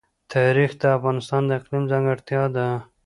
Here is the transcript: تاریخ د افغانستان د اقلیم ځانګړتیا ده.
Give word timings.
تاریخ 0.33 0.71
د 0.81 0.83
افغانستان 0.97 1.41
د 1.45 1.51
اقلیم 1.59 1.83
ځانګړتیا 1.91 2.41
ده. 2.55 2.67